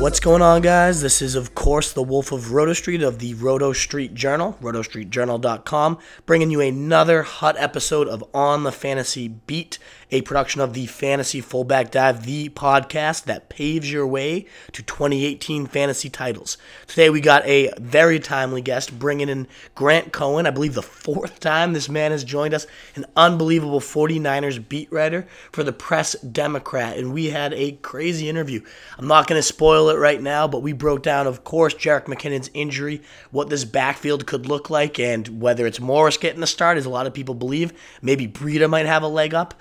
[0.00, 1.00] What's going on, guys?
[1.00, 5.98] This is, of course, the Wolf of Roto Street of the Roto Street Journal, rotostreetjournal.com,
[6.26, 9.78] bringing you another hot episode of On the Fantasy Beat,
[10.14, 15.66] a production of the Fantasy Fullback Dive, the podcast that paves your way to 2018
[15.66, 16.56] fantasy titles.
[16.86, 20.46] Today, we got a very timely guest, bringing in Grant Cohn.
[20.46, 25.26] I believe the fourth time this man has joined us, an unbelievable 49ers beat writer
[25.50, 28.60] for the Press Democrat, and we had a crazy interview.
[28.96, 32.04] I'm not going to spoil it right now, but we broke down, of course, Jerick
[32.04, 33.02] McKinnon's injury,
[33.32, 36.90] what this backfield could look like, and whether it's Morris getting the start, as a
[36.90, 37.72] lot of people believe.
[38.00, 39.54] Maybe Breida might have a leg up,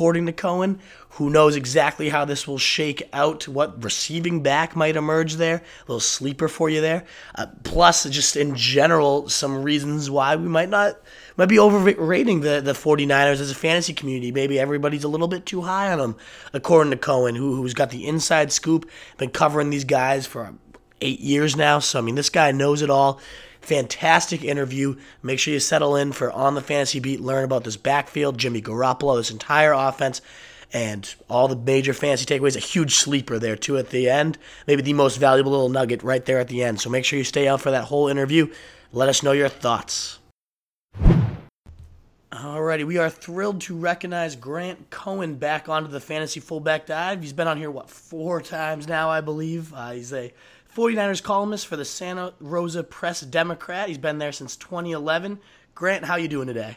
[0.00, 0.80] according to Cohn.
[1.10, 5.56] Who knows exactly how this will shake out, what receiving back might emerge there.
[5.56, 7.04] A little sleeper for you there.
[7.34, 10.96] Uh, plus, just in general, some reasons why we might not
[11.36, 14.32] might be overrating the, the 49ers as a fantasy community.
[14.32, 16.16] Maybe everybody's a little bit too high on them,
[16.54, 20.54] according to Cohn, who, who's got the inside scoop, been covering these guys for
[21.02, 21.78] eight years now.
[21.78, 23.20] So, I mean, this guy knows it all.
[23.60, 24.96] Fantastic interview.
[25.22, 28.62] Make sure you settle in for On the Fantasy Beat, learn about this backfield, Jimmy
[28.62, 30.20] Garoppolo, this entire offense,
[30.72, 32.56] and all the major fantasy takeaways.
[32.56, 34.38] A huge sleeper there, too, at the end.
[34.66, 36.80] Maybe the most valuable little nugget right there at the end.
[36.80, 38.52] So make sure you stay out for that whole interview.
[38.92, 40.18] Let us know your thoughts.
[42.32, 47.20] Alrighty, we are thrilled to recognize Grant Cohn back onto the Fantasy Fullback Dive.
[47.20, 49.74] He's been on here, what, four times now, I believe.
[49.74, 50.32] Uh, he's a
[50.74, 53.88] 49ers columnist for the Santa Rosa Press Democrat.
[53.88, 55.40] He's been there since 2011.
[55.74, 56.76] Grant, how you doing today?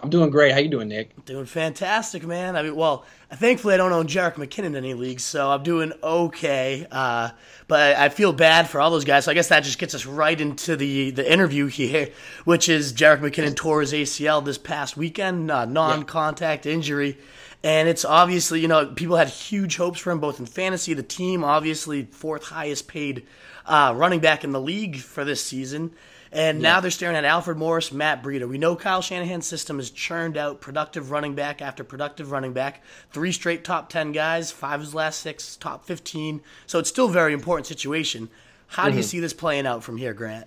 [0.00, 0.52] I'm doing great.
[0.52, 1.24] How you doing, Nick?
[1.24, 2.54] Doing fantastic, man.
[2.54, 5.92] I mean, well, thankfully I don't own Jerick McKinnon in any leagues, so I'm doing
[6.00, 6.86] okay.
[6.88, 7.30] Uh,
[7.66, 9.24] but I feel bad for all those guys.
[9.24, 12.10] So I guess that just gets us right into the the interview here,
[12.44, 17.18] which is Jerick McKinnon tore his ACL this past weekend, uh, non-contact injury,
[17.62, 21.02] and it's obviously you know people had huge hopes for him both in fantasy, the
[21.02, 23.26] team, obviously fourth highest paid
[23.66, 25.92] uh, running back in the league for this season.
[26.30, 28.46] And now they're staring at Alfred Morris, Matt Breida.
[28.46, 32.82] We know Kyle Shanahan's system has churned out productive running back after productive running back.
[33.12, 36.42] Three straight top 10 guys, five of his last six, top 15.
[36.66, 38.28] So it's still a very important situation.
[38.66, 40.46] How do you see this playing out from here, Grant?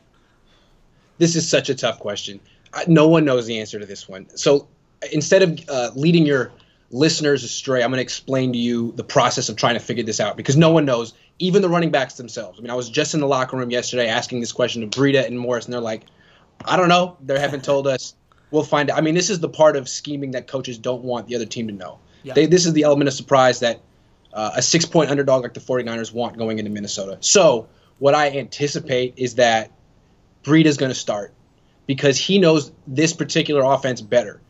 [1.17, 2.39] This is such a tough question.
[2.73, 4.27] I, no one knows the answer to this one.
[4.37, 4.67] So
[5.11, 6.51] instead of uh, leading your
[6.91, 10.19] listeners astray, I'm going to explain to you the process of trying to figure this
[10.19, 12.59] out because no one knows, even the running backs themselves.
[12.59, 15.25] I mean, I was just in the locker room yesterday asking this question to Breida
[15.25, 16.03] and Morris, and they're like,
[16.65, 17.17] I don't know.
[17.21, 18.15] They haven't told us.
[18.51, 18.97] We'll find out.
[18.97, 21.67] I mean, this is the part of scheming that coaches don't want the other team
[21.67, 21.99] to know.
[22.23, 22.33] Yeah.
[22.33, 23.81] They, this is the element of surprise that
[24.33, 27.17] uh, a six point underdog like the 49ers want going into Minnesota.
[27.21, 27.67] So,
[27.99, 29.71] what I anticipate is that
[30.43, 31.33] Breida's going to start
[31.87, 34.41] because he knows this particular offense better.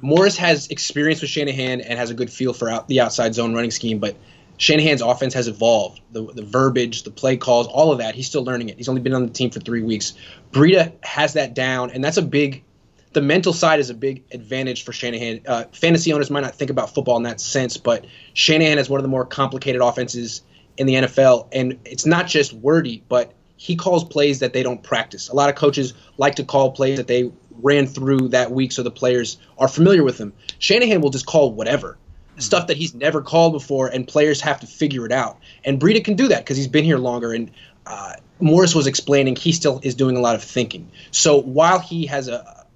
[0.00, 3.54] Morris has experience with Shanahan and has a good feel for out, the outside zone
[3.54, 4.16] running scheme, but
[4.58, 6.00] Shanahan's offense has evolved.
[6.12, 8.14] The, the verbiage, the play calls, all of that.
[8.14, 8.76] He's still learning it.
[8.76, 10.14] He's only been on the team for three weeks.
[10.52, 12.64] Breida has that down, and that's a big.
[13.12, 15.42] The mental side is a big advantage for Shanahan.
[15.46, 19.00] Uh, fantasy owners might not think about football in that sense, but Shanahan has one
[19.00, 20.42] of the more complicated offenses
[20.78, 24.82] in the NFL, and it's not just wordy, but he calls plays that they don't
[24.82, 25.28] practice.
[25.28, 27.30] A lot of coaches like to call plays that they
[27.62, 30.32] ran through that week so the players are familiar with them.
[30.58, 31.96] Shanahan will just call whatever.
[32.38, 35.38] Stuff that he's never called before, and players have to figure it out.
[35.64, 37.32] And Breida can do that because he's been here longer.
[37.32, 37.50] And
[37.86, 40.90] uh, Morris was explaining he still is doing a lot of thinking.
[41.10, 42.66] So while he has a,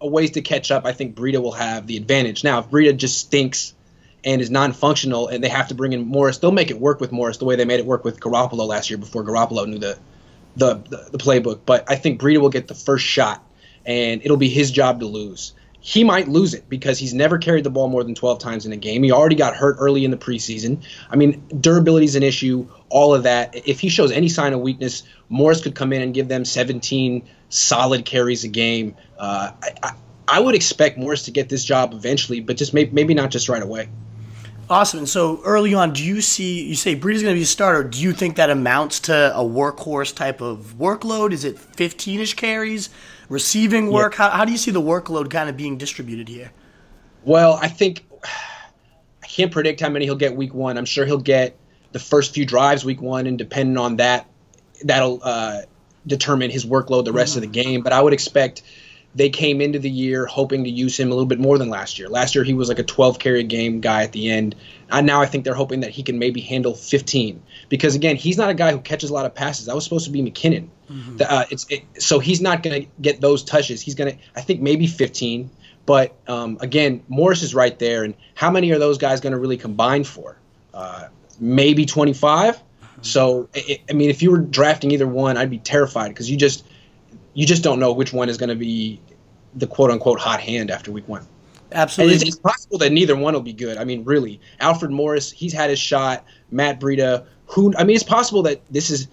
[0.00, 2.44] a ways to catch up, I think Breida will have the advantage.
[2.44, 3.72] Now, if Breida just stinks
[4.22, 7.10] and is non-functional, and they have to bring in Morris, they'll make it work with
[7.10, 9.98] Morris the way they made it work with Garoppolo last year before Garoppolo knew the
[10.56, 11.60] the, the, the playbook.
[11.64, 13.44] But I think Breida will get the first shot,
[13.86, 15.54] and it'll be his job to lose.
[15.80, 18.72] He might lose it because he's never carried the ball more than 12 times in
[18.72, 19.04] a game.
[19.04, 20.82] He already got hurt early in the preseason.
[21.08, 23.54] I mean, durability is an issue, all of that.
[23.68, 27.28] If he shows any sign of weakness, Morris could come in and give them 17
[27.50, 28.96] solid carries a game.
[29.16, 29.92] Uh, I, I,
[30.26, 33.48] I would expect Morris to get this job eventually, but just maybe, maybe not just
[33.48, 33.88] right away.
[34.68, 34.98] Awesome.
[34.98, 37.46] And so early on, do you see, you say Breeze is going to be a
[37.46, 37.84] starter.
[37.84, 41.30] Do you think that amounts to a workhorse type of workload?
[41.30, 42.88] Is it 15 ish carries,
[43.28, 44.14] receiving work?
[44.14, 46.52] How, how do you see the workload kind of being distributed here?
[47.24, 50.78] Well, I think I can't predict how many he'll get week one.
[50.78, 51.56] I'm sure he'll get
[51.92, 54.26] the first few drives week one, and depending on that,
[54.84, 55.62] that'll uh,
[56.06, 57.44] determine his workload the rest mm-hmm.
[57.44, 57.82] of the game.
[57.82, 58.62] But I would expect
[59.16, 61.98] they came into the year hoping to use him a little bit more than last
[61.98, 62.08] year.
[62.08, 64.54] Last year he was like a 12 carry game guy at the end.
[64.90, 68.36] And now I think they're hoping that he can maybe handle 15 because again he's
[68.36, 69.66] not a guy who catches a lot of passes.
[69.66, 70.68] That was supposed to be McKinnon.
[70.90, 71.18] Mm-hmm.
[71.26, 73.80] Uh, it's it, so he's not going to get those touches.
[73.80, 75.50] He's going to I think maybe 15.
[75.84, 79.38] But um, again, Morris is right there, and how many are those guys going to
[79.38, 80.36] really combine for?
[80.74, 82.56] Uh, maybe 25.
[82.56, 83.02] Mm-hmm.
[83.02, 86.36] So it, I mean, if you were drafting either one, I'd be terrified because you
[86.36, 86.66] just
[87.34, 89.00] you just don't know which one is going to be
[89.54, 91.26] the quote unquote hot hand after week one.
[91.72, 92.14] Absolutely.
[92.14, 93.76] It's, it's, possible that neither one will be good.
[93.76, 96.24] I mean, really, Alfred Morris, he's had his shot.
[96.50, 99.08] Matt Breida, who I mean, it's possible that this is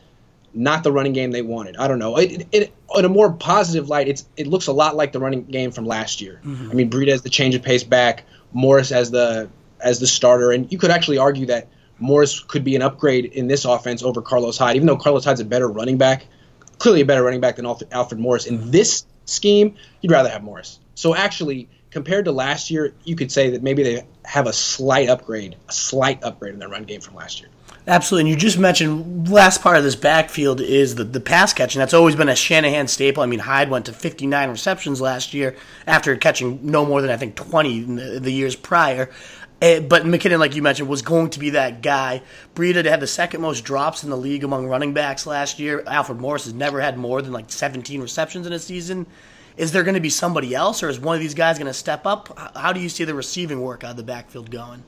[0.54, 1.78] not the running game they wanted.
[1.78, 2.18] I don't know.
[2.18, 5.44] It, it, in a more positive light, it's it looks a lot like the running
[5.46, 6.40] game from last year.
[6.44, 6.72] Mm-hmm.
[6.72, 10.52] I mean, Breida as the change of pace back, Morris as the as the starter,
[10.52, 11.68] and you could actually argue that
[12.00, 15.40] Morris could be an upgrade in this offense over Carlos Hyde, even though Carlos Hyde's
[15.40, 16.26] a better running back
[16.84, 18.46] clearly a better running back than Alfred Morris.
[18.46, 20.80] In this scheme, you'd rather have Morris.
[20.96, 25.10] So actually, compared to last year, you could say that maybe they have a slight
[25.10, 27.50] upgrade, a slight upgrade in their run game from last year.
[27.86, 28.22] Absolutely.
[28.22, 31.80] And you just mentioned last part of this backfield is the, the pass catching.
[31.80, 33.22] That's always been a Shanahan staple.
[33.22, 37.18] I mean, Hyde went to 59 receptions last year after catching no more than, I
[37.18, 39.10] think, 20 in the, the years prior.
[39.62, 42.22] Eh, but McKinnon, like you mentioned, was going to be that guy.
[42.56, 45.84] Breida had the second most drops in the league among running backs last year.
[45.86, 49.06] Alfred Morris has never had more than like 17 receptions in a season.
[49.58, 51.74] Is there going to be somebody else, or is one of these guys going to
[51.74, 52.56] step up?
[52.56, 54.84] How do you see the receiving work out of the backfield going?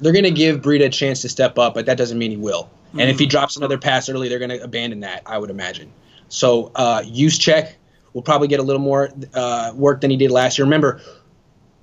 [0.00, 2.36] They're going to give Breida a chance to step up, but that doesn't mean he
[2.36, 2.64] will.
[2.88, 3.00] Mm-hmm.
[3.00, 3.30] And if he mm.
[3.30, 5.92] drops another pass early, they're going to abandon that, I would imagine.
[6.28, 7.72] So, uh, Juszczyk
[8.12, 10.64] will probably get a little more uh, work than he did last year.
[10.64, 11.00] Remember,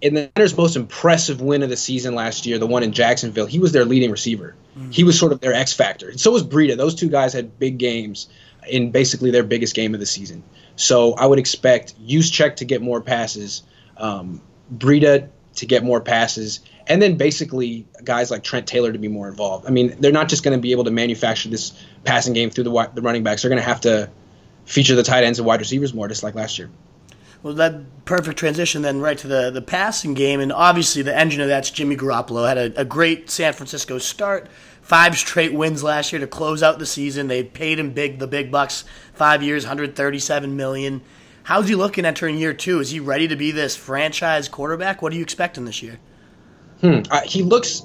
[0.02, 3.46] in the Niners' most impressive win of the season last year, the one in Jacksonville,
[3.46, 4.56] he was their leading receiver.
[4.78, 4.92] Mm-hmm.
[4.92, 6.10] He was sort of their X factor.
[6.10, 6.76] And so was Breida.
[6.76, 8.28] Those two guys had big games
[8.68, 10.44] in basically their biggest game of the season.
[10.76, 13.64] So I would expect Juszczyk to get more passes,
[13.98, 14.42] um,
[14.76, 19.28] Breida to get more passes, and then basically guys like Trent Taylor to be more
[19.28, 19.68] involved.
[19.68, 21.74] I mean, they're not just going to be able to manufacture this
[22.04, 23.42] passing game through the, the running backs.
[23.42, 24.10] They're going to have to
[24.66, 26.70] feature the tight ends and wide receivers more, just like last year.
[27.44, 31.42] Well, that perfect transition then right to the, the passing game, and obviously the engine
[31.42, 32.48] of that's Jimmy Garoppolo.
[32.48, 34.48] Had a, a great San Francisco start,
[34.82, 37.28] five straight wins last year to close out the season.
[37.28, 38.84] They paid him big, the big bucks,
[39.14, 41.02] five years, 137 million.
[41.44, 42.80] How's he looking entering year two?
[42.80, 45.02] Is he ready to be this franchise quarterback?
[45.02, 45.98] What are you expecting this year?
[46.82, 47.02] Hmm.
[47.10, 47.82] Uh, he looks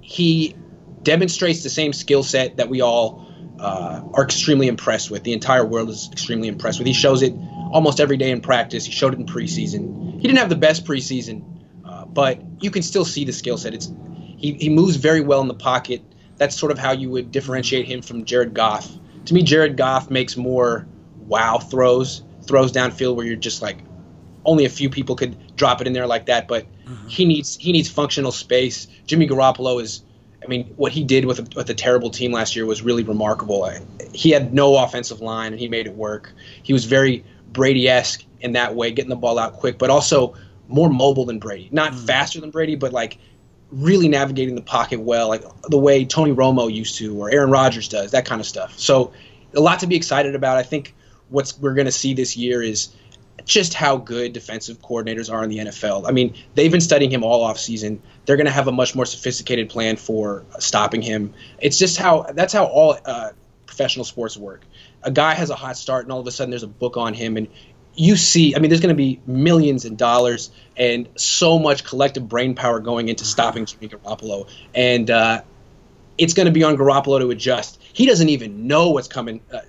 [0.00, 0.56] he
[1.02, 3.26] demonstrates the same skill set that we all
[3.58, 5.22] uh, are extremely impressed with.
[5.22, 6.86] The entire world is extremely impressed with.
[6.86, 7.34] He shows it
[7.72, 8.84] almost every day in practice.
[8.84, 10.14] He showed it in preseason.
[10.14, 11.44] He didn't have the best preseason,
[11.84, 13.74] uh, but you can still see the skill set.
[13.74, 13.90] It's
[14.36, 16.02] he, he moves very well in the pocket.
[16.36, 18.90] That's sort of how you would differentiate him from Jared Goff.
[19.26, 20.86] To me, Jared Goff makes more
[21.26, 23.78] wow throws, throws downfield where you're just like
[24.44, 26.48] only a few people could drop it in there like that.
[26.48, 27.08] But mm-hmm.
[27.08, 28.86] he needs he needs functional space.
[29.06, 30.02] Jimmy Garoppolo is
[30.42, 33.04] I mean, what he did with a, with a terrible team last year was really
[33.04, 33.70] remarkable.
[34.12, 36.32] He had no offensive line, and he made it work.
[36.62, 40.34] He was very Brady esque in that way, getting the ball out quick, but also
[40.68, 41.68] more mobile than Brady.
[41.70, 42.06] Not mm.
[42.06, 43.18] faster than Brady, but like
[43.70, 47.88] really navigating the pocket well, like the way Tony Romo used to or Aaron Rodgers
[47.88, 48.78] does, that kind of stuff.
[48.78, 49.12] So,
[49.54, 50.56] a lot to be excited about.
[50.56, 50.94] I think
[51.28, 52.94] what we're going to see this year is
[53.44, 56.08] just how good defensive coordinators are in the NFL.
[56.08, 58.00] I mean, they've been studying him all off season.
[58.24, 61.34] They're going to have a much more sophisticated plan for stopping him.
[61.58, 63.30] It's just how that's how all uh,
[63.66, 64.64] professional sports work.
[65.02, 67.14] A guy has a hot start, and all of a sudden there's a book on
[67.14, 67.48] him, and
[67.94, 68.54] you see.
[68.54, 72.80] I mean, there's going to be millions in dollars and so much collective brain power
[72.80, 75.42] going into stopping Jimmy Garoppolo, and uh,
[76.18, 77.82] it's going to be on Garoppolo to adjust.
[77.92, 79.40] He doesn't even know what's coming.
[79.52, 79.60] Uh,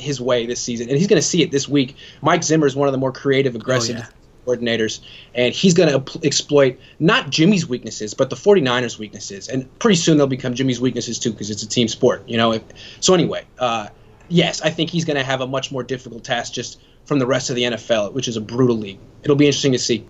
[0.00, 1.96] his way this season, and he's going to see it this week.
[2.22, 4.56] Mike Zimmer is one of the more creative, aggressive oh, yeah.
[4.56, 5.00] coordinators,
[5.34, 9.48] and he's going to exploit not Jimmy's weaknesses, but the 49ers' weaknesses.
[9.48, 12.60] And pretty soon they'll become Jimmy's weaknesses too, because it's a team sport, you know.
[13.00, 13.88] So anyway, uh,
[14.28, 17.26] yes, I think he's going to have a much more difficult task just from the
[17.26, 18.98] rest of the NFL, which is a brutal league.
[19.22, 20.06] It'll be interesting to see.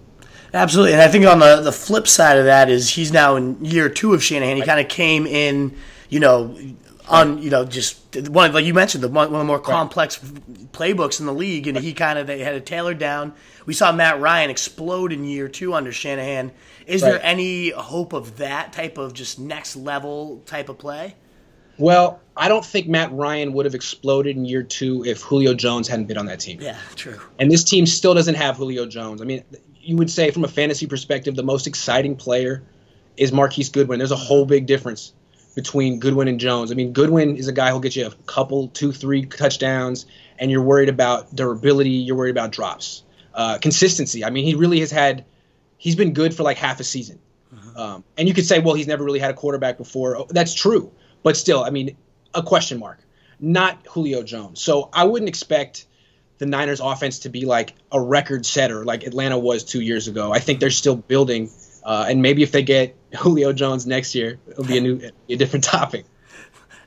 [0.52, 3.64] Absolutely, and I think on the the flip side of that is he's now in
[3.64, 4.56] year two of Shanahan.
[4.56, 5.76] He kind of came in,
[6.08, 6.56] you know,
[7.10, 7.98] on you know just
[8.28, 10.72] one like you mentioned the one, of the more complex right.
[10.72, 13.34] playbooks in the league, and he kind of they had it tailored down.
[13.66, 16.52] We saw Matt Ryan explode in year two under Shanahan.
[16.86, 17.12] Is right.
[17.12, 21.16] there any hope of that type of just next level type of play?
[21.78, 25.88] Well, I don't think Matt Ryan would have exploded in year two if Julio Jones
[25.88, 26.60] hadn't been on that team.
[26.60, 27.18] Yeah, true.
[27.38, 29.22] And this team still doesn't have Julio Jones.
[29.22, 29.44] I mean,
[29.80, 32.62] you would say from a fantasy perspective, the most exciting player
[33.16, 33.98] is Marquise Goodwin.
[33.98, 35.14] There's a whole big difference
[35.54, 36.70] between Goodwin and Jones.
[36.70, 40.06] I mean, Goodwin is a guy who'll get you a couple, two, three touchdowns,
[40.38, 41.90] and you're worried about durability.
[41.90, 43.02] You're worried about drops,
[43.34, 44.24] uh, consistency.
[44.24, 45.24] I mean, he really has had.
[45.76, 47.18] He's been good for like half a season,
[47.74, 50.16] um, and you could say, well, he's never really had a quarterback before.
[50.16, 50.92] Oh, That's true,
[51.22, 51.96] but still, I mean,
[52.34, 53.00] a question mark.
[53.38, 54.60] Not Julio Jones.
[54.60, 55.86] So I wouldn't expect
[56.40, 60.32] the Niners offense to be like a record setter like Atlanta was two years ago.
[60.32, 61.50] I think they're still building,
[61.82, 65.36] uh, and maybe if they get Julio Jones next year, it'll be a new, a
[65.36, 66.04] different topic.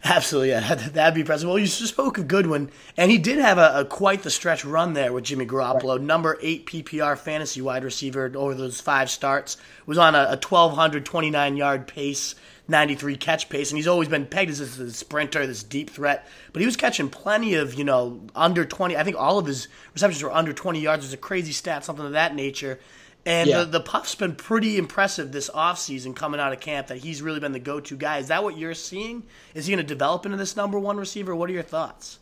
[0.05, 1.47] Absolutely, yeah, that'd be impressive.
[1.47, 4.93] Well, you spoke of Goodwin, and he did have a, a quite the stretch run
[4.93, 9.55] there with Jimmy Garoppolo, number eight PPR fantasy wide receiver over those five starts.
[9.85, 12.35] Was on a, a 1,229 yard pace,
[12.67, 16.27] 93 catch pace, and he's always been pegged as this, this sprinter, this deep threat.
[16.51, 18.97] But he was catching plenty of, you know, under 20.
[18.97, 21.05] I think all of his receptions were under 20 yards.
[21.05, 22.77] It's a crazy stat, something of that nature.
[23.25, 23.59] And Yeah.
[23.59, 27.39] the, the puff's been pretty impressive this offseason coming out of camp that he's really
[27.39, 28.17] been the go to guy.
[28.17, 29.23] Is that what you're seeing?
[29.53, 31.33] Is he going to develop into this number one receiver?
[31.35, 32.19] What are your thoughts?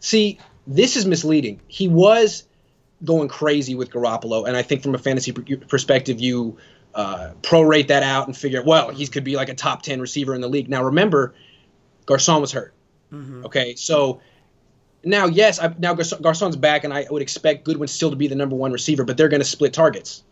[0.00, 1.60] See, this is misleading.
[1.66, 2.44] He was
[3.04, 6.58] going crazy with Garoppolo, and I think from a fantasy perspective, you
[6.94, 10.34] uh, prorate that out and figure, well, he could be like a top ten receiver
[10.34, 10.68] in the league.
[10.68, 11.34] Now, remember,
[12.06, 12.74] Garcon was hurt.
[13.44, 14.20] Okay, so
[15.04, 18.28] now, yes, I, now Garcon, Garcon's back, and I would expect Goodwin still to be
[18.28, 20.22] the number one receiver, but they're going to split targets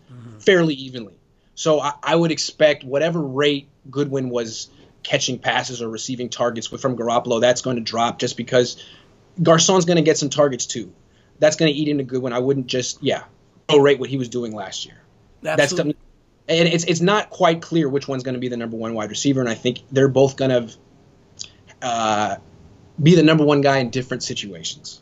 [0.41, 1.15] fairly evenly.
[1.55, 4.71] So I, I would expect whatever rate Goodwin was
[5.03, 8.83] catching passes or receiving targets with, from Garoppolo, that's going to drop just because
[9.43, 10.93] Garcon's going to get some targets too.
[11.39, 12.33] That's going to eat into Goodwin.
[12.33, 13.25] I wouldn't just yeah
[13.69, 15.01] prorate what he was doing last year.
[15.43, 15.97] That's Absolutely.
[16.47, 18.95] the, and it's it's not quite clear which one's going to be the number one
[18.95, 20.75] wide receiver, and I think they're both going to
[21.81, 22.37] uh,
[23.01, 25.01] be the number one guy in different situations.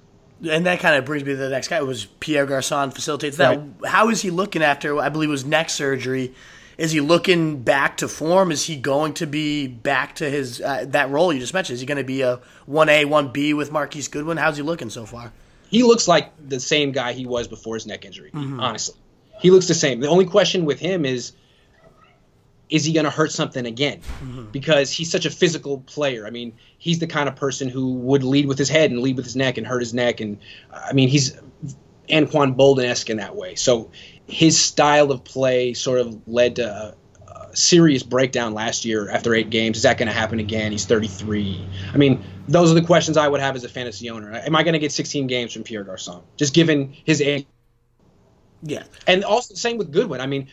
[0.48, 1.76] And that kind of brings me to the next guy.
[1.78, 3.60] It was Pierre Garcon facilitates that.
[3.84, 4.98] How is he looking after?
[4.98, 6.34] I believe it was neck surgery.
[6.78, 8.50] Is he looking back to form?
[8.50, 11.74] Is he going to be back to his uh, that role you just mentioned?
[11.74, 14.38] Is he going to be a one A one B with Marquise Goodwin?
[14.38, 15.30] How's he looking so far?
[15.68, 18.30] He looks like the same guy he was before his neck injury.
[18.32, 18.96] Honestly,
[19.42, 20.00] he looks the same.
[20.00, 21.32] The only question with him is,
[22.70, 24.00] is he going to hurt something again?
[24.00, 24.44] Mm-hmm.
[24.52, 26.26] Because he's such a physical player.
[26.26, 29.16] I mean, he's the kind of person who would lead with his head and lead
[29.16, 30.20] with his neck and hurt his neck.
[30.20, 30.38] And
[30.70, 31.36] uh, I mean, he's
[32.08, 33.54] Anquan Boldin esque in that way.
[33.56, 33.90] So
[34.26, 36.94] his style of play sort of led to a,
[37.28, 39.76] a serious breakdown last year after eight games.
[39.78, 40.72] Is that going to happen again?
[40.72, 41.66] He's 33.
[41.92, 44.32] I mean, those are the questions I would have as a fantasy owner.
[44.32, 46.22] Am I going to get 16 games from Pierre Garcon?
[46.36, 47.46] Just given his age.
[48.62, 50.20] Yeah, And also, same with Goodwin.
[50.20, 50.48] I mean,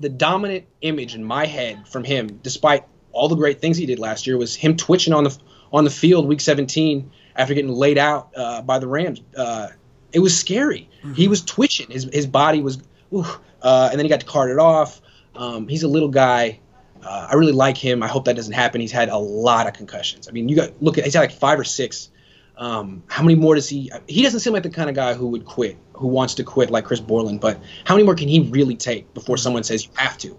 [0.00, 3.98] the dominant image in my head from him, despite all the great things he did
[3.98, 5.36] last year, was him twitching on the
[5.72, 9.20] on the field week 17 after getting laid out uh, by the Rams.
[9.36, 9.68] Uh,
[10.12, 10.88] it was scary.
[11.14, 11.90] He was twitching.
[11.90, 12.78] His his body was,
[13.12, 13.24] ooh,
[13.62, 15.00] uh, and then he got carted off.
[15.34, 16.60] Um, he's a little guy.
[17.02, 18.02] Uh, I really like him.
[18.02, 18.80] I hope that doesn't happen.
[18.80, 20.28] He's had a lot of concussions.
[20.28, 22.10] I mean, you got look at he's had like five or six.
[22.56, 23.90] Um, how many more does he?
[24.06, 26.70] He doesn't seem like the kind of guy who would quit, who wants to quit
[26.70, 27.40] like Chris Borland.
[27.40, 30.38] But how many more can he really take before someone says you have to?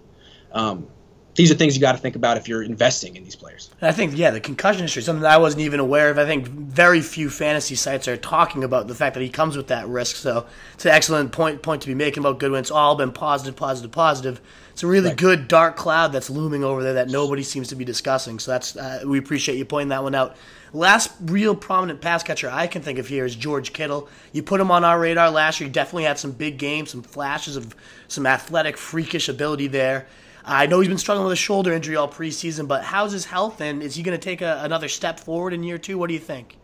[0.51, 0.87] Um,
[1.35, 3.69] these are things you got to think about if you're investing in these players.
[3.81, 6.17] And I think yeah, the concussion history, something that I wasn't even aware of.
[6.19, 9.67] I think very few fantasy sites are talking about the fact that he comes with
[9.67, 10.15] that risk.
[10.15, 12.59] So it's an excellent point point to be making about Goodwin.
[12.59, 14.41] It's all been positive, positive, positive.
[14.73, 15.17] It's a really Right.
[15.17, 18.39] good dark cloud that's looming over there that nobody seems to be discussing.
[18.39, 20.35] So that's uh, we appreciate you pointing that one out.
[20.71, 24.09] Last real prominent pass catcher I can think of here is George Kittle.
[24.31, 25.67] You put him on our radar last year.
[25.67, 27.75] He definitely had some big games, some flashes of
[28.07, 30.07] some athletic, freakish ability there.
[30.45, 33.61] I know he's been struggling with a shoulder injury all preseason, but how's his health
[33.61, 35.97] and is he going to take a, another step forward in year two?
[35.97, 36.57] What do you think?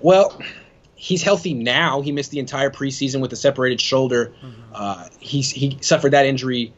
[0.00, 0.38] Well,
[0.94, 2.00] he's healthy now.
[2.00, 4.34] He missed the entire preseason with a separated shoulder.
[4.74, 6.72] Uh, he's he suffered that injury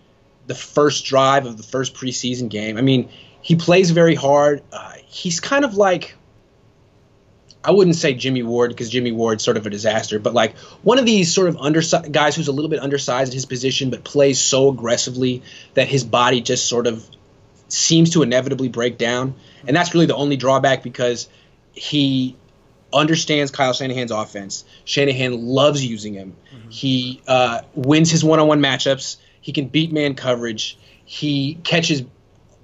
[0.46, 2.76] the first drive of the first preseason game.
[2.76, 3.08] I mean,
[3.42, 4.62] he plays very hard.
[4.72, 6.14] Uh, he's kind of like
[7.66, 10.99] I wouldn't say Jimmy Ward because Jimmy Ward's sort of a disaster, but like one
[10.99, 14.04] of these sort of undersized guys who's a little bit undersized in his position, but
[14.04, 15.42] plays so aggressively
[15.75, 17.04] that his body just sort of
[17.68, 19.35] seems to inevitably break down.
[19.66, 21.28] And that's really the only drawback because
[21.73, 22.37] he
[22.92, 24.64] understands Kyle Shanahan's offense.
[24.85, 26.37] Shanahan loves using him.
[26.68, 29.16] He uh, wins his one-on-one matchups.
[29.40, 30.78] He can beat man coverage.
[31.04, 32.04] He catches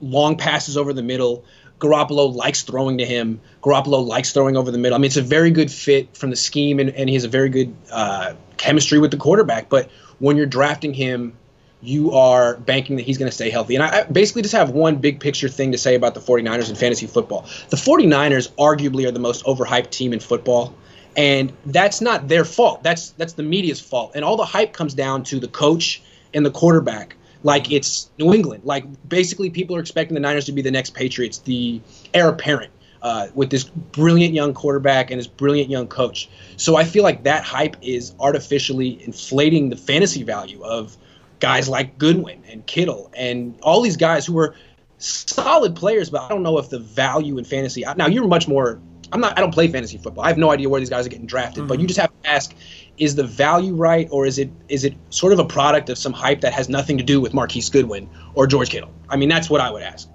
[0.00, 1.44] long passes over the middle.
[1.82, 3.40] Garoppolo likes throwing to him.
[3.60, 4.94] Garoppolo likes throwing over the middle.
[4.94, 7.28] I mean, it's a very good fit from the scheme, and, and he has a
[7.28, 9.68] very good uh, chemistry with the quarterback.
[9.68, 11.36] But when you're drafting him,
[11.82, 13.74] you are banking that he's going to stay healthy.
[13.74, 16.70] And I, I basically just have one big picture thing to say about the 49ers
[16.70, 17.46] in fantasy football.
[17.70, 20.72] The 49ers arguably are the most overhyped team in football.
[21.16, 22.84] And that's not their fault.
[22.84, 24.12] That's that's the media's fault.
[24.14, 26.00] And all the hype comes down to the coach
[26.32, 27.16] and the quarterback.
[27.42, 28.64] Like it's New England.
[28.64, 31.80] Like basically, people are expecting the Niners to be the next Patriots, the
[32.14, 32.72] heir apparent.
[33.02, 36.28] Uh, with this brilliant young quarterback and this brilliant young coach.
[36.56, 40.96] So I feel like that hype is artificially inflating the fantasy value of
[41.40, 44.54] guys like Goodwin and Kittle and all these guys who were
[44.98, 47.84] solid players, but I don't know if the value in fantasy.
[47.96, 48.80] Now you're much more.
[49.10, 49.36] I'm not.
[49.36, 50.24] I don't play fantasy football.
[50.24, 51.62] I have no idea where these guys are getting drafted.
[51.62, 51.68] Mm-hmm.
[51.68, 52.54] But you just have to ask:
[52.98, 56.12] Is the value right, or is it is it sort of a product of some
[56.12, 58.92] hype that has nothing to do with Marquise Goodwin or George Kittle?
[59.08, 60.08] I mean, that's what I would ask.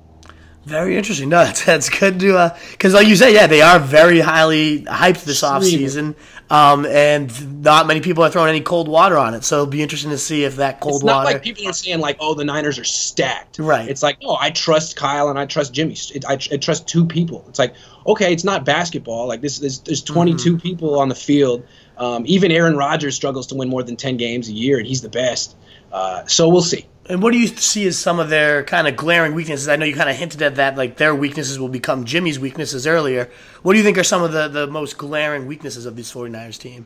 [0.68, 1.30] Very interesting.
[1.30, 4.82] No, that's, that's good to because, uh, like you said, yeah, they are very highly
[4.82, 6.16] hyped this offseason,
[6.50, 9.46] um, and not many people are throwing any cold water on it.
[9.46, 11.36] So it'll be interesting to see if that cold it's not water.
[11.36, 13.88] like people are saying like, "Oh, the Niners are stacked." Right.
[13.88, 15.96] It's like, "Oh, I trust Kyle and I trust Jimmy.
[16.14, 17.74] It, I, I, trust two people." It's like,
[18.06, 19.26] okay, it's not basketball.
[19.26, 20.60] Like this, there's, there's 22 mm-hmm.
[20.60, 21.66] people on the field.
[21.98, 25.02] Um, even Aaron Rodgers struggles to win more than 10 games a year, and he's
[25.02, 25.56] the best.
[25.92, 26.86] Uh, so we'll see.
[27.10, 29.70] And what do you see as some of their kind of glaring weaknesses?
[29.70, 32.86] I know you kind of hinted at that, like their weaknesses will become Jimmy's weaknesses
[32.86, 33.30] earlier.
[33.64, 36.60] What do you think are some of the, the most glaring weaknesses of this 49ers
[36.60, 36.86] team?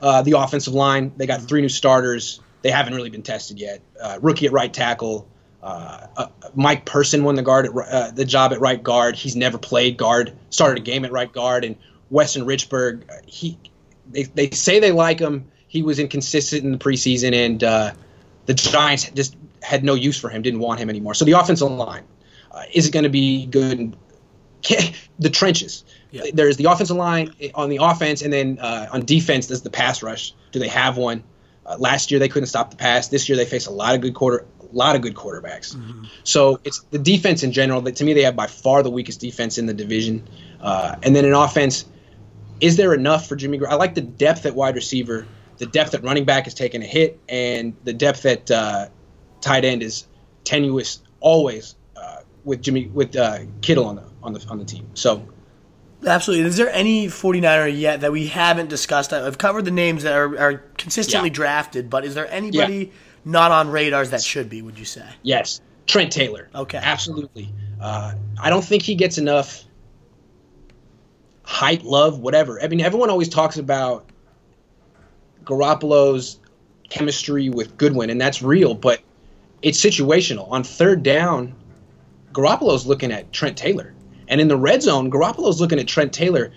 [0.00, 1.12] Uh, the offensive line.
[1.16, 2.40] They got three new starters.
[2.60, 3.80] They haven't really been tested yet.
[4.00, 5.26] Uh, rookie at right tackle.
[5.62, 9.16] Uh, uh Mike Person won the guard at, uh, the job at right guard.
[9.16, 10.36] He's never played guard.
[10.50, 11.64] Started a game at right guard.
[11.64, 11.76] And
[12.10, 13.58] Weston Richburg, he
[14.10, 15.46] they, they say they like him.
[15.68, 17.60] He was inconsistent in the preseason, and
[18.46, 21.14] the Giants just had no use for him, didn't want him anymore.
[21.14, 22.04] So the offensive line
[22.56, 23.96] uh, is it going to be good?
[25.18, 25.84] the trenches.
[26.10, 26.22] Yeah.
[26.32, 30.02] There's the offensive line on the offense, and then uh, on defense, there's the pass
[30.02, 30.34] rush.
[30.52, 31.22] Do they have one?
[31.64, 33.08] Uh, last year they couldn't stop the pass.
[33.08, 35.76] This year they face a lot of good quarter, a lot of good quarterbacks.
[35.76, 36.04] Mm-hmm.
[36.24, 37.80] So it's the defense in general.
[37.82, 40.26] That to me they have by far the weakest defense in the division.
[40.60, 41.84] Uh, and then in offense,
[42.60, 43.60] is there enough for Jimmy?
[43.68, 45.26] I like the depth at wide receiver
[45.58, 48.88] the depth at running back is taking a hit, and the depth at uh,
[49.40, 50.06] tight end is
[50.44, 54.88] tenuous always uh, with Jimmy with uh, Kittle on the on the on the team.
[54.94, 55.26] So.
[56.06, 56.46] Absolutely.
[56.46, 59.14] Is there any 49er yet that we haven't discussed?
[59.14, 61.34] I've covered the names that are, are consistently yeah.
[61.34, 62.92] drafted, but is there anybody yeah.
[63.24, 65.06] not on radars that should be, would you say?
[65.22, 65.62] Yes.
[65.86, 66.50] Trent Taylor.
[66.54, 66.78] Okay.
[66.80, 67.50] Absolutely.
[67.80, 69.64] Uh, I don't think he gets enough
[71.46, 72.60] hype, love, whatever.
[72.60, 74.04] I mean, everyone always talks about
[75.44, 76.38] Garoppolo's
[76.90, 79.00] chemistry with Goodwin, and that's real, but
[79.62, 80.50] it's situational.
[80.50, 81.54] On third down,
[82.32, 83.94] Garoppolo's looking at Trent Taylor.
[84.28, 86.52] And in the red zone, Garoppolo's looking at Trent Taylor.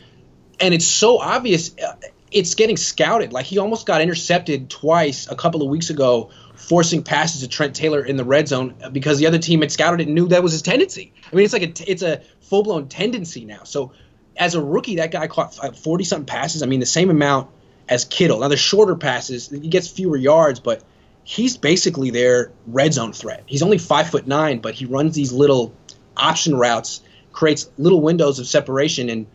[0.60, 1.96] And it's so obvious uh,
[2.32, 3.32] it's getting scouted.
[3.32, 7.76] Like he almost got intercepted twice a couple of weeks ago, forcing passes to Trent
[7.76, 10.44] Taylor in the red zone because the other team had scouted it and knew that
[10.44, 11.14] was his tendency.
[11.32, 13.64] I mean, it's like a it's a full blown tendency now.
[13.64, 13.94] So
[14.40, 16.64] as a rookie, that guy caught forty something passes.
[16.64, 17.50] I mean, the same amount
[17.88, 18.40] as Kittle.
[18.40, 20.82] Now the shorter passes, he gets fewer yards, but
[21.24, 23.44] he's basically their red zone threat.
[23.46, 25.74] He's only five foot nine, but he runs these little
[26.16, 29.28] option routes, creates little windows of separation, and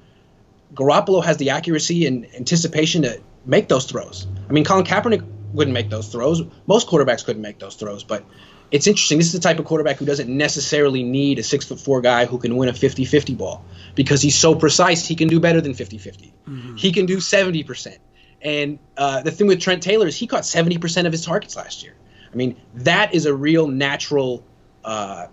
[0.75, 4.27] Garoppolo has the accuracy and anticipation to make those throws.
[4.49, 6.43] I mean, Colin Kaepernick wouldn't make those throws.
[6.67, 8.25] Most quarterbacks couldn't make those throws, but
[8.71, 9.19] it's interesting.
[9.19, 12.27] This is the type of quarterback who doesn't necessarily need a six foot four guy
[12.27, 15.61] who can win a 50 50 ball because he's so precise, he can do better
[15.61, 16.35] than 50 50.
[16.49, 16.77] Mm-hmm.
[16.77, 17.99] He can do 70%.
[18.43, 21.83] And uh, the thing with Trent Taylor is he caught 70% of his targets last
[21.83, 21.95] year.
[22.33, 24.45] I mean, that is a real natural
[24.85, 25.29] uh,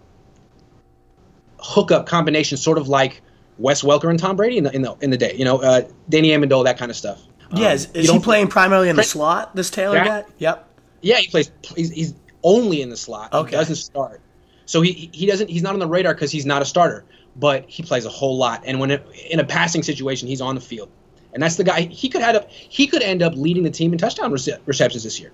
[1.58, 3.22] hookup combination, sort of like
[3.58, 5.36] Wes Welker and Tom Brady in the in the, in the day.
[5.36, 7.22] You know, uh, Danny Amendola, that kind of stuff.
[7.52, 9.56] Um, is, is he playing primarily in Trent, the slot?
[9.56, 10.24] This Taylor guy?
[10.38, 10.67] Yep.
[11.02, 11.52] Yeah, he plays.
[11.76, 13.34] He's, he's only in the slot.
[13.34, 13.51] Okay.
[13.51, 14.21] He doesn't start.
[14.65, 15.49] So he he doesn't.
[15.49, 17.06] He's not on the radar because he's not a starter.
[17.36, 20.54] But he plays a whole lot, and when it, in a passing situation, he's on
[20.54, 20.89] the field
[21.34, 23.91] and that's the guy he could end up he could end up leading the team
[23.91, 25.32] in touchdown rece- receptions this year.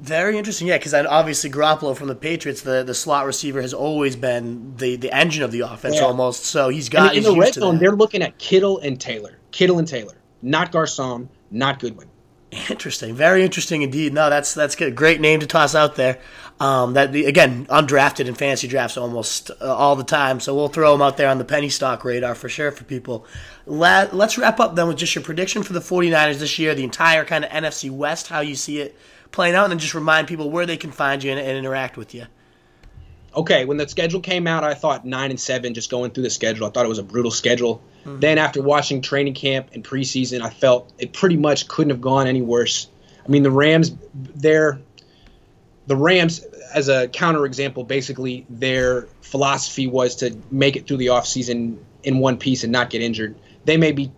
[0.00, 4.14] Very interesting, yeah, because obviously Garoppolo from the Patriots, the, the slot receiver has always
[4.14, 6.02] been the, the engine of the offense yeah.
[6.02, 6.44] almost.
[6.44, 7.16] So he's got.
[7.16, 10.70] And in the red zone, they're looking at Kittle and Taylor, Kittle and Taylor, not
[10.70, 12.08] Garcon, not Goodwin.
[12.50, 14.14] Interesting, very interesting indeed.
[14.14, 14.96] No, that's that's good.
[14.96, 16.18] Great name to toss out there.
[16.60, 20.40] Um, that again, undrafted in fantasy drafts almost uh, all the time.
[20.40, 23.26] So we'll throw them out there on the penny stock radar for sure for people.
[23.66, 26.84] Let, let's wrap up then with just your prediction for the 49ers this year, the
[26.84, 28.96] entire kind of NFC West, how you see it
[29.30, 31.96] playing out, and then just remind people where they can find you and, and interact
[31.96, 32.26] with you.
[33.36, 35.74] Okay, when the schedule came out, I thought nine and seven.
[35.74, 37.82] Just going through the schedule, I thought it was a brutal schedule.
[38.04, 38.20] Mm-hmm.
[38.20, 42.26] Then after watching training camp and preseason, I felt it pretty much couldn't have gone
[42.26, 42.88] any worse.
[43.24, 44.80] I mean, the Rams, their
[45.86, 51.78] the Rams, as a counterexample, basically their philosophy was to make it through the offseason
[52.02, 53.36] in one piece and not get injured.
[53.64, 54.12] They may be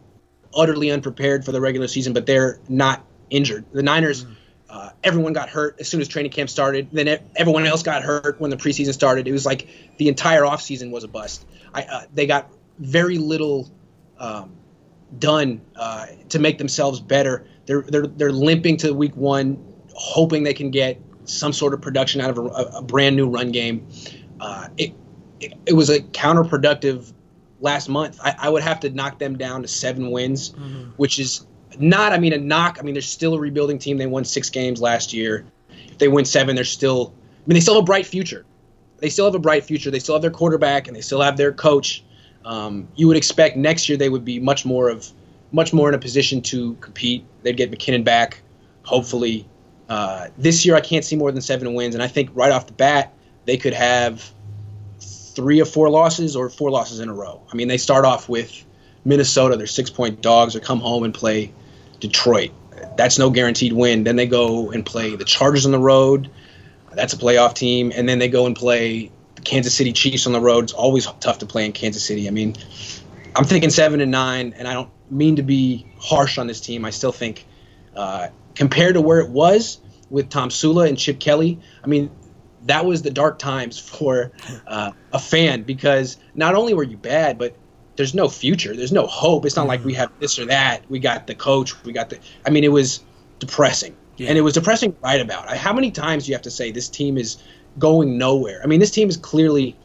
[0.55, 3.65] utterly unprepared for the regular season, but they're not injured.
[3.73, 4.33] The Niners, mm-hmm.
[4.69, 6.89] uh, everyone got hurt as soon as training camp started.
[6.93, 9.29] Then everyone else got hurt when the preseason started.
[9.29, 11.47] It was like the entire offseason was a bust.
[11.73, 13.71] I, uh, they got very little
[14.19, 14.53] um,
[15.19, 17.47] done uh, to make themselves better.
[17.67, 19.63] They're, they're, they're limping to week one,
[19.95, 22.43] hoping they can get some sort of production out of a,
[22.79, 23.87] a brand new run game.
[24.41, 24.93] Uh, it,
[25.39, 27.13] it, it was a counterproductive
[27.61, 28.19] last month.
[28.25, 30.53] I, I would have to knock them down to seven wins,
[30.97, 31.47] which is
[31.79, 32.79] not, I mean, a knock.
[32.81, 33.99] I mean, they're still a rebuilding team.
[33.99, 35.47] They won six games last year.
[35.89, 38.45] If they win seven, they're still, I mean, they still have a bright future.
[38.99, 39.91] They still have a bright future.
[39.91, 42.05] They still have their quarterback and they still have their coach.
[42.45, 45.11] Um, you would expect next year they would be much more of,
[45.53, 47.25] much more in a position to compete.
[47.43, 48.41] They'd get McKinnon back,
[48.83, 49.47] hopefully.
[49.89, 52.67] Uh, this year, I can't see more than seven wins, and I think right off
[52.67, 53.13] the bat
[53.45, 54.31] they could have
[55.01, 57.41] three or four losses or four losses in a row.
[57.53, 58.65] I mean, they start off with
[59.05, 61.53] Minnesota, they're six point dogs, or come home and play
[62.01, 62.51] Detroit.
[62.97, 64.05] That's no guaranteed win.
[64.05, 66.31] Then they go and play the Chargers on the road.
[66.93, 67.93] That's a playoff team.
[67.95, 69.11] And then they go and play
[69.45, 70.65] Kansas City Chiefs on the road.
[70.65, 72.29] It's always tough to play in Kansas City.
[72.29, 72.57] I mean,
[73.35, 76.85] I'm thinking seven and nine, and I don't mean to be harsh on this team.
[76.85, 77.47] I still think,
[77.97, 82.11] uh, compared to where it was with Tomsula and Chip Kelly, I mean,
[82.67, 84.33] that was the dark times for
[84.67, 87.57] uh, a fan because not only were you bad, but
[87.97, 88.75] there's no future.
[88.75, 89.45] There's no hope.
[89.45, 90.89] It's not like we have this or that.
[90.89, 91.83] We got the coach.
[91.85, 92.19] We got the.
[92.47, 93.05] I mean, it was
[93.41, 95.55] depressing, and it was depressing right about.
[95.57, 97.43] How many times do you have to say this team is
[97.79, 98.61] going nowhere?
[98.63, 99.77] I mean, this team is clearly.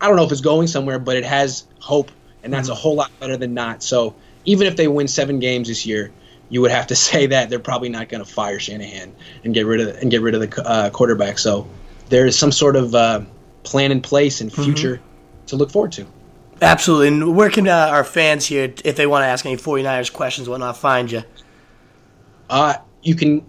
[0.00, 2.10] I don't know if it's going somewhere, but it has hope,
[2.42, 3.82] and that's a whole lot better than not.
[3.82, 6.12] So even if they win seven games this year,
[6.50, 9.66] you would have to say that they're probably not going to fire Shanahan and get
[9.66, 11.38] rid of and get rid of the uh, quarterback.
[11.38, 11.68] So
[12.08, 13.22] there is some sort of uh,
[13.62, 15.00] plan in place and future
[15.46, 16.06] to look forward to.
[16.62, 17.08] Absolutely.
[17.08, 20.48] And where can uh, our fans here, if they want to ask any 49ers questions,
[20.48, 21.22] whatnot, find you?
[22.48, 23.44] Uh, you can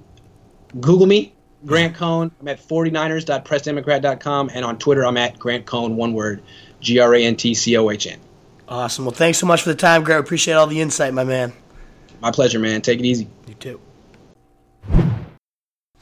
[0.80, 1.35] Google me,
[1.65, 2.32] Grant Cohn.
[2.39, 6.41] I'm at 49ers.pressdemocrat.com, and on Twitter, I'm at Grant Cohn, one word,
[6.80, 8.19] G R A N T C O H N.
[8.67, 9.06] Awesome.
[9.06, 10.23] Well, thanks so much for the time, Grant.
[10.23, 11.54] Appreciate all the insight, my man.
[12.21, 12.82] My pleasure, man.
[12.82, 13.28] Take it easy.
[13.47, 13.82] You too.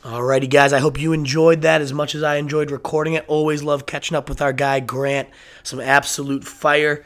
[0.04, 0.74] Alrighty, guys.
[0.74, 3.24] I hope you enjoyed that as much as I enjoyed recording it.
[3.28, 5.30] Always love catching up with our guy Grant.
[5.64, 7.06] Some absolute fire.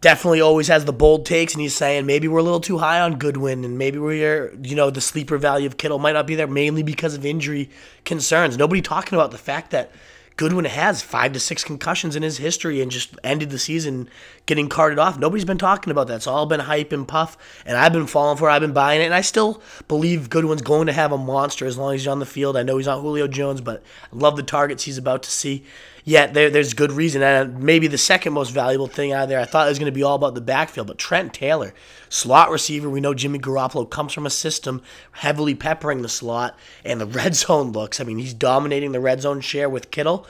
[0.00, 3.00] Definitely always has the bold takes, and he's saying maybe we're a little too high
[3.00, 6.34] on Goodwin, and maybe we're, you know, the sleeper value of Kittle might not be
[6.34, 7.70] there mainly because of injury
[8.04, 8.58] concerns.
[8.58, 9.92] Nobody talking about the fact that
[10.36, 14.08] Goodwin has five to six concussions in his history and just ended the season
[14.46, 15.18] getting carted off.
[15.18, 16.16] Nobody's been talking about that.
[16.16, 18.52] It's all been hype and puff, and I've been falling for it.
[18.52, 21.76] I've been buying it, and I still believe Goodwin's going to have a monster as
[21.78, 22.56] long as he's on the field.
[22.56, 25.64] I know he's not Julio Jones, but I love the targets he's about to see.
[26.04, 29.38] Yet there, there's good reason, and maybe the second most valuable thing out of there.
[29.38, 31.72] I thought it was going to be all about the backfield, but Trent Taylor,
[32.08, 32.90] slot receiver.
[32.90, 37.34] We know Jimmy Garoppolo comes from a system heavily peppering the slot and the red
[37.36, 38.00] zone looks.
[38.00, 40.26] I mean, he's dominating the red zone share with Kittle.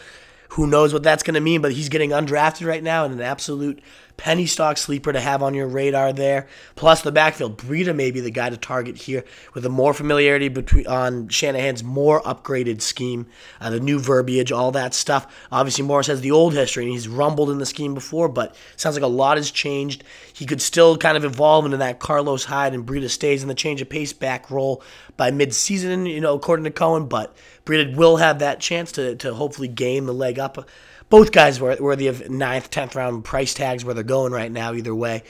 [0.51, 3.23] Who knows what that's going to mean, but he's getting undrafted right now and an
[3.23, 3.81] absolute
[4.17, 6.47] penny stock sleeper to have on your radar there.
[6.77, 10.49] Plus the backfield, Breida may be the guy to target here with a more familiarity
[10.49, 13.27] between on Shanahan's more upgraded scheme,
[13.61, 15.27] uh, the new verbiage, all that stuff.
[15.51, 18.97] Obviously, Morris has the old history and he's rumbled in the scheme before, but sounds
[18.97, 20.05] like a lot has changed.
[20.33, 23.55] He could still kind of evolve into that Carlos Hyde and Breida stays in the
[23.55, 24.83] change of pace back role
[25.17, 29.35] by mid-season, you know, according to Cohn, but Breida will have that chance to, to
[29.35, 30.69] hopefully gain the leg up
[31.13, 34.73] both guys were worthy of ninth, tenth round price tags where they're going right now.
[34.73, 35.23] Either way,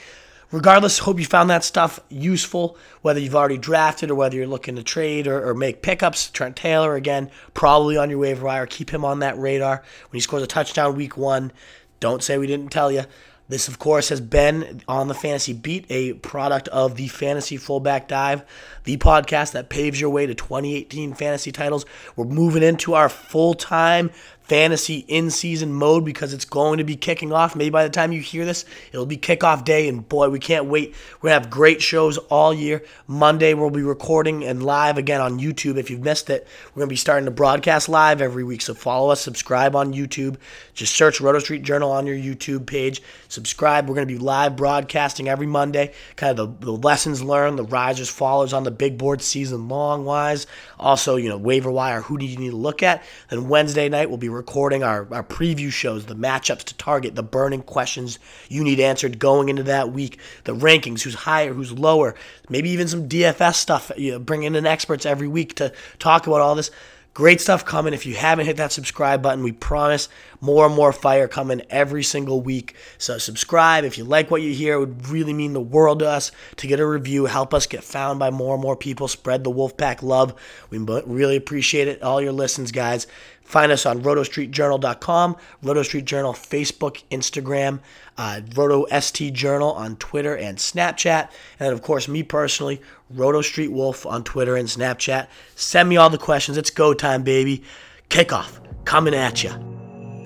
[0.49, 2.77] regardless, hope you found that stuff useful.
[3.01, 6.55] Whether you've already drafted or whether you're looking to trade or, or make pickups, Trent
[6.55, 8.65] Taylor again, probably on your waiver wire.
[8.65, 11.51] Keep him on that radar when he scores a touchdown week one.
[11.99, 13.03] Don't say we didn't tell you.
[13.49, 18.07] This, of course, has been on the Fantasy Beat, a product of the Fantasy Fullback
[18.07, 18.45] Dive,
[18.85, 21.85] the podcast that paves your way to 2018 fantasy titles.
[22.15, 24.11] We're moving into our full time
[24.43, 27.55] fantasy in season mode because it's going to be kicking off.
[27.55, 30.65] Maybe by the time you hear this, it'll be kickoff day, and boy, we can't
[30.65, 30.93] wait.
[31.21, 32.83] We're going to have great shows all year.
[33.07, 35.77] Monday, we'll be recording and live again on YouTube.
[35.77, 38.61] If you've missed it, we're going to be starting to broadcast live every week.
[38.61, 40.37] So follow us, subscribe on YouTube.
[40.73, 43.01] Just search Roto Street Journal on your YouTube page.
[43.29, 43.87] Subscribe.
[43.87, 47.63] We're going to be live broadcasting every Monday, kind of the, the lessons learned, the
[47.63, 50.47] risers, fallers on the big board season long wise.
[50.79, 53.03] Also, you know, waiver wire, who do you need to look at?
[53.29, 57.23] Then Wednesday night, we'll be recording our, our preview shows, the matchups to target, the
[57.23, 58.19] burning questions
[58.49, 62.15] you need answered going into that week, the rankings, who's higher, who's lower,
[62.49, 66.41] maybe even some DFS stuff, you know, bring in experts every week to talk about
[66.41, 66.71] all this.
[67.13, 67.93] Great stuff coming.
[67.93, 70.09] If you haven't hit that subscribe button, we promise
[70.41, 72.75] more and more fire coming every single week.
[72.97, 73.83] So subscribe.
[73.83, 76.65] If you like what you hear, it would really mean the world to us to
[76.65, 80.01] get a review, help us get found by more and more people, spread the Wolfpack
[80.01, 80.33] love.
[80.71, 82.01] We really appreciate it.
[82.01, 83.05] All your listens, guys.
[83.43, 87.79] Find us on rotostreetjournal.com, Roto Street Journal, Facebook, Instagram,
[88.17, 91.29] uh, Roto ST Journal on Twitter and Snapchat.
[91.59, 95.27] And of course, me personally, Roto Street Wolf on Twitter and Snapchat.
[95.55, 96.57] Send me all the questions.
[96.57, 97.63] It's go time, baby.
[98.09, 99.51] Kickoff coming at you.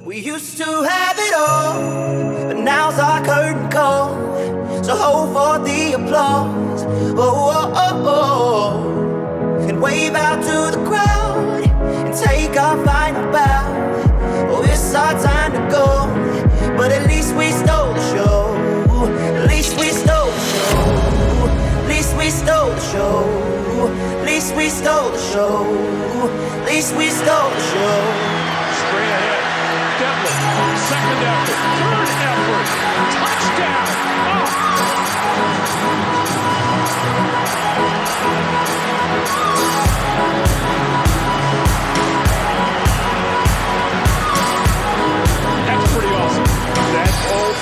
[0.05, 4.13] We used to have it all, but now's our curtain call.
[4.83, 6.85] So hold for the applause.
[7.17, 8.87] Oh, oh, oh,
[9.59, 9.67] oh.
[9.67, 11.66] And wave out to the crowd
[12.23, 13.65] take our final bow.
[14.49, 16.07] Oh, it's our time to go,
[16.75, 18.55] but at least we stole the show.
[19.37, 20.87] At least we stole the show.
[21.77, 23.17] At least we stole the show.
[24.17, 25.65] At least we stole the show.
[26.57, 28.01] At least we stole the show.
[28.81, 29.43] Straight ahead.
[29.99, 32.67] Devlin, second effort, third effort,
[33.13, 33.87] touchdown.
[34.89, 34.96] Oh.